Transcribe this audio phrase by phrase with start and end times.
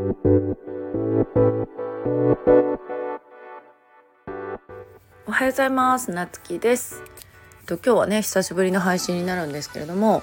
[0.00, 0.02] お
[5.30, 6.10] はようございます。
[6.10, 7.02] なつきです。
[7.66, 10.22] と今日はね久しぶりの配信になるんですけれども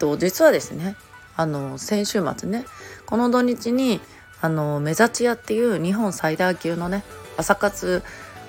[0.00, 0.96] と実はですね
[1.36, 2.64] あの先週末ね
[3.06, 4.00] この土日に
[4.40, 7.04] あの目立ち屋っていう日本最大級のね
[7.36, 8.02] 朝活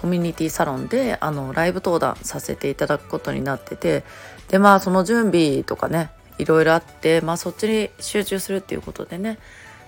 [0.00, 4.02] コミュニティサロンであのライブ登壇させていただくことになってて
[4.48, 9.38] でまあその準備とかねいろいろあってまあそっちに集中するっていうことでね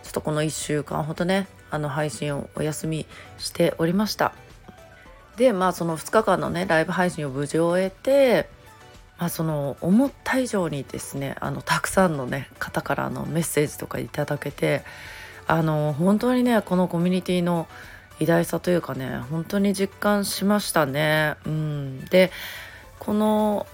[0.02, 3.06] ちょっとこの1週間ほどねあの配信をお休み
[3.38, 4.32] しておりました
[5.36, 8.48] でまあその2日間のねライブ配信を無事終えて
[9.18, 14.82] まあその思った以上にですねあのたくさんのね方からのメッセージとかいただけて
[15.46, 17.68] あの本当にねこのコミュニティの
[18.20, 21.36] 偉大さというかね本当に実感しましたね。
[21.46, 22.30] うん、で
[22.98, 23.66] この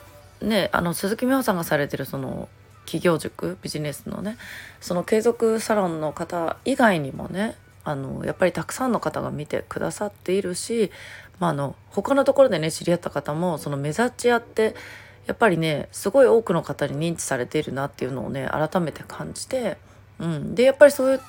[0.43, 2.49] ねあの鈴木美穂さんがされてるその
[2.85, 4.37] 企業塾ビジネスのね
[4.81, 10.91] その継続サロンの方以外にもねあのやっぱりたくさんの方が見てくださっているし、
[11.39, 14.75] まあ、あの他のところでね知り合った方もその目立ち合って
[15.27, 19.77] やっぱりねすごい多くの方に認知されているなっていうのをね改めて感じて、
[20.19, 21.21] うん、でやっぱりそうい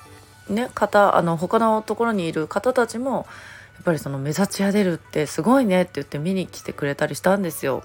[0.50, 3.26] うね方あの他のところにいる方たちも
[3.74, 7.82] やっぱりその目立ち屋出るってすごいねって言って見に来てくれたりしたんですよ。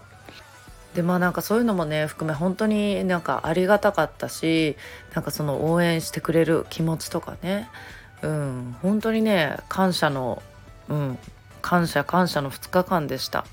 [0.95, 4.75] でまあなんかそういうのもね含め本当になんかありがたかったし
[5.13, 7.69] なんかその応援してくれる気持ちとかね
[8.21, 10.41] うん本当にね感謝の
[10.89, 11.17] うん
[11.61, 13.45] 感謝感謝の2日間でした。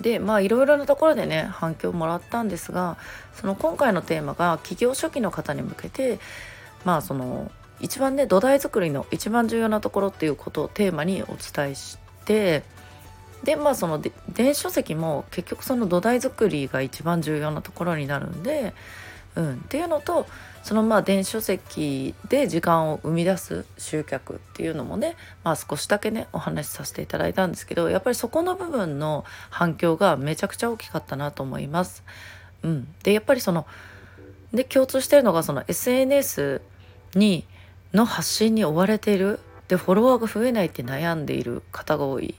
[0.00, 2.96] でまあいろいろなところでね反響もらったんですが
[3.34, 6.18] その今回のテーマが企業初期の方に向けて
[6.84, 12.62] まあその一番ね土台作りの一番重要なところっていうことをテーマにお伝えして
[13.44, 18.72] でまあその電子書籍も結局その土台作りが一番重要なところになるんで、
[19.34, 20.26] うん、っていうのと
[20.62, 32.04] そのまあ電子書籍で時間を生み出す集客っていうのもね、まあ、少しだけねお話しさせていただいたんですけどやっぱりそこの部分の反響がめちゃくちゃ大きかったなと思います。
[32.62, 33.66] うん、でやっぱりその
[34.54, 36.60] で共通してるのがその SNS
[37.16, 37.44] に
[37.92, 39.40] の発信に追われている。
[39.68, 42.34] でフォロワーが増えないって悩んでいる方が多い、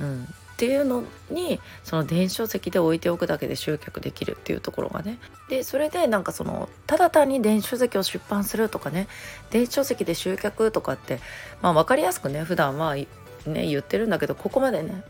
[0.00, 0.26] うん、っ
[0.56, 5.18] ていうのにその電子書籍で置いておくだけで集客できるっていうところがね。
[5.48, 9.08] でそれでなんかそのただ単に電子書籍を出版するとかね。
[9.50, 11.20] 電子書籍で集客とかって
[11.62, 13.06] まあ分かりやすくね普段はね
[13.44, 15.02] 言ってるんだけどここまでね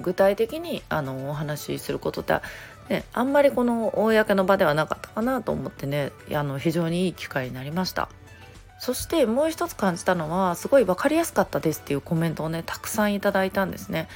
[0.00, 2.34] 具体的にあのお話しすることって
[2.88, 8.08] ね、あんまりこの公の場ではなかったかなと思ってねあの非常にいい機会になりました。
[8.78, 14.08] そしてもう一つ感じたのはすごい分かりやすかったですっていうコメントをねたくさんいただいたんですね。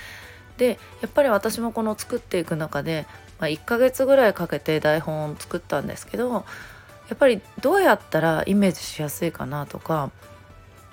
[0.59, 3.07] でやっぱり私もこの作っていく中で、
[3.39, 10.11] まあ、1ヶ月ぐらいかけて台本を作ったんですけどやっぱりどうやったらイメージしやすいかなとか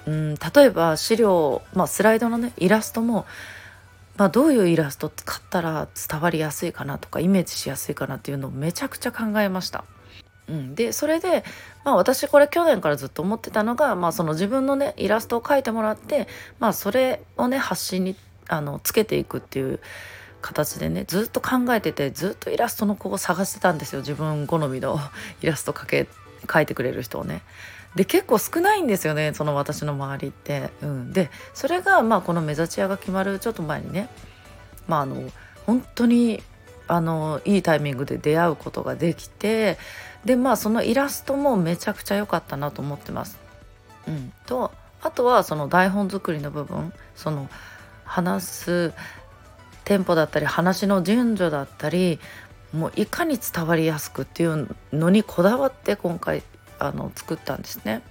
[0.06, 3.26] うん例えば資料、まあ、スライドのねイラストも、
[4.18, 9.86] まあ、どういうイラスト使ったら伝わりやすいかなとかイメージしやすいかなっていうのをめちゃくちゃ考えました。
[10.54, 11.44] うん、でそれで、
[11.84, 16.28] まあ、私これ去年からずっと思ってたのが、まあ、その自分のねイラストを描いてもらって、
[16.60, 18.16] まあ、それをね発信に
[18.48, 19.80] あのつけていくっていう
[20.42, 25.00] 形でねずっと考えててずっとイラストの子を探してたんですよ自分好みの
[25.42, 26.08] イラスト描け
[26.46, 27.42] 描いてくれる人をね。
[27.96, 30.70] で結構少ないんですよねその私の周りって。
[30.82, 34.10] うん、でそれがまあこの目立ち屋が決まるちょっと前にね
[34.88, 35.30] まああの
[35.66, 36.44] 本当に
[36.88, 39.78] あのいいタイミングで出会うことができて
[40.26, 43.38] でまあそのイラストもめちゃくちゃ良かったなと思ってます。
[44.08, 44.72] うん、と
[45.02, 47.50] あとはその台本作りの部分その
[48.06, 48.94] 話す
[49.86, 52.20] テンポだったり話の順序だったり
[52.74, 56.44] もういかに伝わりやすくっていうのにこだわって今回
[56.80, 58.02] あの作ったんですね。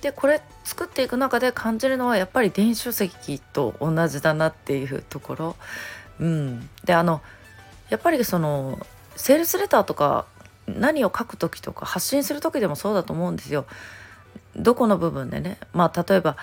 [0.00, 5.56] でこれ作っていく中で感じるのはやっぱり電子書籍と同じだなっていうところ。
[6.20, 7.20] うん、であの
[7.90, 8.78] やっぱりその
[9.16, 10.26] セールスレターとか
[10.66, 13.66] 何を書く時とか発信する時でもそうだと思うんですよ。
[14.56, 16.36] どこの部分でねまあ例えば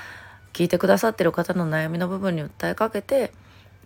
[0.54, 3.32] 聞いてくださってる方の悩みの部分に訴えかけて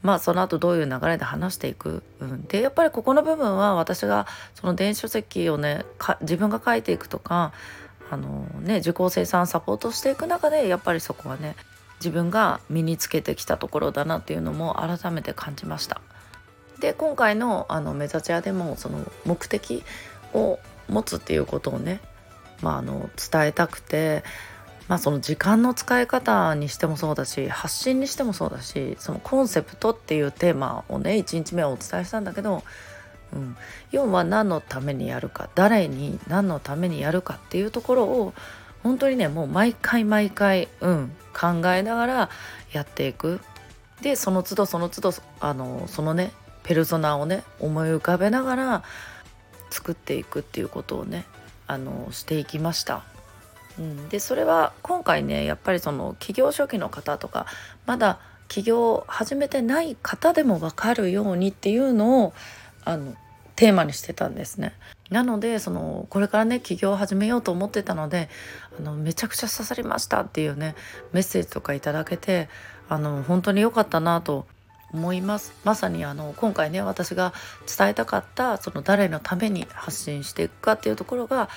[0.02, 5.86] まあその後どういう流れで話していく、うん、でやっぱりここの部分は私がその電子書籍をね
[6.22, 7.54] 自分が書いていくとか
[8.10, 11.56] あのね受講生さんサポートしていく中でやっぱりそこはね
[12.00, 16.00] 自分が身につけてきたところだなっていうのも改めて感じました。
[16.80, 19.84] で今回のあの目立ち屋でもその目的
[20.34, 20.60] を
[20.90, 22.00] 持つっていうことをね、
[22.62, 24.24] まあ、あの伝えたくて、
[24.88, 32.64] まあ、その時間の使い方にしてもそうだし発信にしてもそうだしそのコンセプトっていうテーマをね1日目はお伝えしたんだけど、
[33.34, 33.58] うん、
[33.92, 38.34] 要は何のためにやるか誰に何のためにやるかっていうところを
[38.84, 42.30] 本当にねもう毎回毎回、うん、考えながら
[42.72, 43.42] やっていく。
[44.02, 46.32] でその都度その都度あのそのね
[46.68, 48.84] ペルソナをね思い浮かべながら
[49.70, 51.26] 作っていくっていうことをね
[51.66, 53.04] あのしていきました。
[53.80, 57.46] うん、でそれは今回ねやっぱりその企業初期の方とか
[57.86, 62.34] まだ起業を始めてない方でも分かるようにっていうのを
[62.84, 63.14] あの
[63.56, 64.74] テーマにしてたんですね。
[65.10, 68.30] なのでそのこれからね起業を始めようと思ってたので
[68.78, 70.76] あのめちゃくちゃ刺さりましたっていうね
[71.14, 72.50] メッセージとかいただけて
[72.90, 74.48] あの本当に良かったなと
[74.98, 77.34] 思いますまさにあの今回ね私が
[77.78, 81.50] 伝えたかったその誰のために発信していくかっていうところが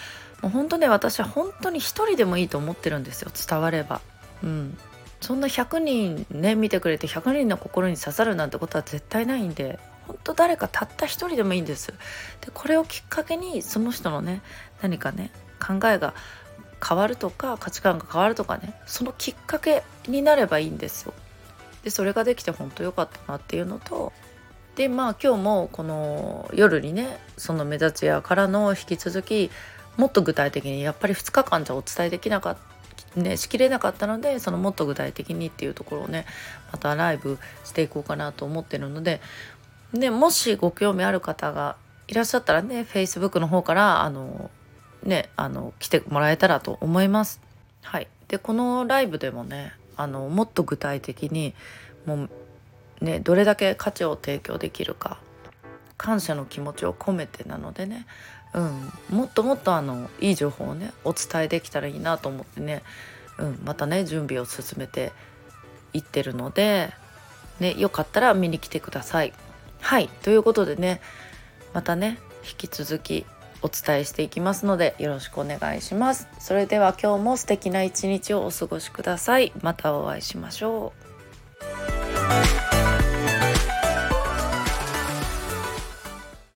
[0.42, 4.00] もう本当ね私は本当に一人でもいいと思ってるんですよ伝われば。
[4.42, 4.78] うん、
[5.20, 11.92] そんな100人ね見てくれて100人の心に刺さるなんてことは絶対ないんで本当誰かたった一人でもいいんです。
[12.40, 14.42] でこれをきっかけにその人のね
[14.82, 16.14] 何かね考えが
[16.86, 21.14] 変わるとか価値観が変わるとかねそのきっかけになればいいんですよ。
[21.84, 24.12] でそれができて本当良かったなっていうのと
[24.76, 29.50] でまあ今日もこの夜にねその目立つやからの引き続き
[29.96, 32.70] もっと具体的にやっぱり2日間じゃお伝えできなかった
[33.16, 36.26] ね、しきれなかったのでそのもっと具体的にっていうところをね
[36.70, 39.20] またライブしていこうかなと思ってるので
[39.92, 41.76] でもしご興味ある方が
[42.06, 44.50] いらっしゃったらね Facebook の方からあの
[45.02, 47.40] ねあの来てもらえたらと思います。
[47.82, 51.54] はい、でこのライブでもねあのもっと具体的に
[52.06, 52.28] も
[53.02, 55.18] うねどれだけ価値を提供できるか
[55.98, 58.06] 感謝の気持ちを込めてなのでね、
[58.54, 62.82] うん、もっともっとあのいい情報をねお伝えできたらいいなと思ってね、
[63.38, 65.12] うん、またね準備を進めて
[65.92, 66.94] いってるので、
[67.58, 69.34] ね、よかったら見に来てください。
[69.82, 70.08] はい。
[70.22, 71.02] ということでね
[71.74, 73.26] またね引き続き
[73.62, 76.28] お伝えしていきますのでよろしくお願いします。
[76.38, 79.52] それでは今日も素敵な一日をお過ごしください。
[79.62, 80.92] またお会いしましょ
[82.56, 82.59] う。